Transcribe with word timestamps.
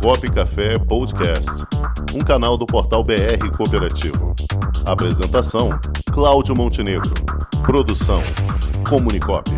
Comunicop 0.00 0.30
Café 0.32 0.78
Podcast, 0.78 1.50
um 2.14 2.20
canal 2.20 2.56
do 2.56 2.66
portal 2.66 3.02
BR 3.02 3.50
Cooperativo. 3.56 4.34
Apresentação: 4.84 5.70
Cláudio 6.12 6.54
Montenegro. 6.54 7.12
Produção: 7.64 8.22
Comunicop. 8.88 9.50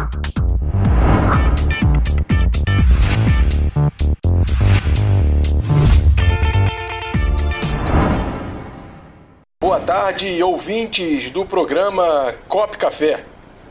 Boa 9.60 9.80
tarde, 9.80 10.42
ouvintes 10.42 11.30
do 11.30 11.44
programa 11.44 12.34
Cop 12.48 12.76
Café. 12.78 13.24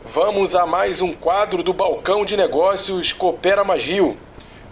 Vamos 0.06 0.56
a 0.56 0.66
mais 0.66 1.02
um 1.02 1.14
quadro 1.14 1.64
do 1.64 1.74
Balcão 1.74 2.24
de 2.24 2.38
Negócios 2.38 3.12
Coopera 3.12 3.64
Mais 3.64 3.84
Rio. 3.84 4.18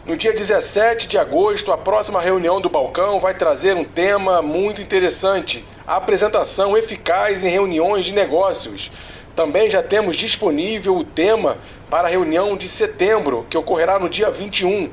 No 0.05 0.15
dia 0.15 0.31
17 0.31 1.07
de 1.07 1.17
agosto, 1.17 1.71
a 1.71 1.77
próxima 1.79 2.21
reunião 2.21 2.61
do 2.61 2.69
Balcão 2.69 3.19
vai 3.19 3.33
trazer 3.33 3.75
um 3.75 3.83
tema 3.83 4.39
muito 4.39 4.79
interessante: 4.79 5.65
a 5.87 5.95
apresentação 5.95 6.77
eficaz 6.77 7.43
em 7.43 7.49
reuniões 7.49 8.05
de 8.05 8.11
negócios. 8.13 8.91
Também 9.35 9.67
já 9.67 9.81
temos 9.81 10.15
disponível 10.15 10.95
o 10.95 11.03
tema 11.03 11.57
para 11.89 12.07
a 12.07 12.11
reunião 12.11 12.55
de 12.55 12.67
setembro, 12.67 13.47
que 13.49 13.57
ocorrerá 13.57 13.97
no 13.97 14.07
dia 14.07 14.29
21, 14.29 14.91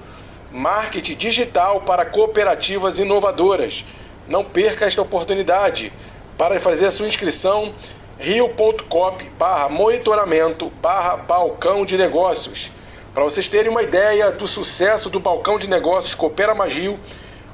Marketing 0.51 1.15
Digital 1.15 1.83
para 1.83 2.07
Cooperativas 2.07 2.99
Inovadoras. 2.99 3.85
Não 4.27 4.43
perca 4.43 4.87
esta 4.87 5.03
oportunidade. 5.03 5.93
Para 6.39 6.59
fazer 6.59 6.87
a 6.87 6.91
sua 6.91 7.07
inscrição, 7.07 7.75
rio.cop 8.19 9.31
barra 9.39 9.69
monitoramento 9.69 10.73
barra 10.81 11.19
balcão 11.19 11.85
de 11.85 11.99
negócios. 11.99 12.73
Para 13.15 13.25
vocês 13.25 13.47
terem 13.47 13.71
uma 13.71 13.83
ideia 13.83 14.31
do 14.31 14.49
sucesso 14.49 15.11
do 15.11 15.21
balcão 15.21 15.59
de 15.59 15.69
negócios 15.69 16.15
Coopera 16.15 16.55
Magil, 16.55 16.99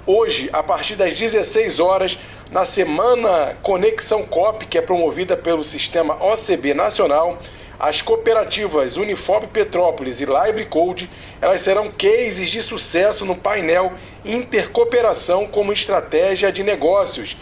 hoje, 0.07 0.49
a 0.53 0.63
partir 0.63 0.95
das 0.95 1.15
16 1.15 1.81
horas, 1.81 2.17
na 2.49 2.65
semana 2.65 3.57
Conexão 3.61 4.25
COP, 4.25 4.67
que 4.67 4.79
é 4.79 4.81
promovida 4.81 5.37
pelo 5.37 5.65
sistema 5.65 6.17
OCB 6.25 6.75
Nacional, 6.75 7.41
as 7.77 8.01
cooperativas 8.01 8.97
Unifob 8.97 9.49
Petrópolis 9.49 10.21
e 10.21 10.27
Libre 10.27 10.65
Code, 10.65 11.11
elas 11.41 11.61
serão 11.61 11.91
cases 11.91 12.49
de 12.51 12.63
sucesso 12.63 13.25
no 13.25 13.35
painel 13.35 13.93
Intercooperação 14.25 15.49
como 15.49 15.73
estratégia 15.73 16.53
de 16.53 16.63
negócios 16.63 17.37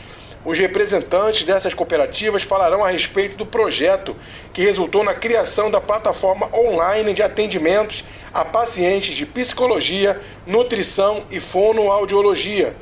os 0.46 0.56
representantes 0.56 1.42
dessas 1.42 1.74
cooperativas 1.74 2.44
falarão 2.44 2.84
a 2.84 2.88
respeito 2.88 3.36
do 3.36 3.44
projeto 3.44 4.14
que 4.52 4.62
resultou 4.62 5.02
na 5.02 5.12
criação 5.12 5.68
da 5.68 5.80
plataforma 5.80 6.48
online 6.54 7.12
de 7.12 7.20
atendimentos 7.20 8.04
a 8.32 8.44
pacientes 8.44 9.16
de 9.16 9.26
psicologia, 9.26 10.20
nutrição 10.46 11.24
e 11.32 11.40
fonoaudiologia. 11.40 12.76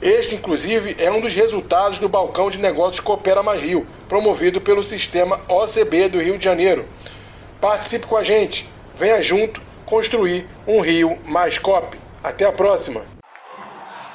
Este, 0.00 0.34
inclusive, 0.34 0.96
é 0.98 1.10
um 1.10 1.20
dos 1.20 1.34
resultados 1.34 1.98
do 1.98 2.08
balcão 2.08 2.48
de 2.48 2.56
negócios 2.56 3.00
Coopera 3.00 3.42
Mais 3.42 3.60
Rio, 3.60 3.86
promovido 4.08 4.58
pelo 4.58 4.82
sistema 4.82 5.38
OCB 5.46 6.08
do 6.08 6.22
Rio 6.22 6.38
de 6.38 6.44
Janeiro. 6.44 6.86
Participe 7.60 8.06
com 8.06 8.16
a 8.16 8.22
gente, 8.22 8.66
venha 8.94 9.20
junto 9.20 9.60
construir 9.84 10.48
um 10.66 10.80
Rio 10.80 11.18
mais 11.26 11.58
COP. 11.58 11.98
Até 12.22 12.46
a 12.46 12.52
próxima! 12.52 13.02